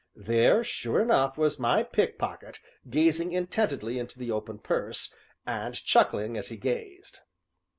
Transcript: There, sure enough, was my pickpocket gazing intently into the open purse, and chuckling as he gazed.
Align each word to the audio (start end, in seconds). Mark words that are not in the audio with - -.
There, 0.15 0.63
sure 0.63 0.99
enough, 0.99 1.37
was 1.37 1.59
my 1.59 1.83
pickpocket 1.83 2.57
gazing 2.89 3.33
intently 3.33 3.99
into 3.99 4.17
the 4.17 4.31
open 4.31 4.57
purse, 4.57 5.13
and 5.45 5.75
chuckling 5.75 6.37
as 6.39 6.47
he 6.49 6.57
gazed. 6.57 7.19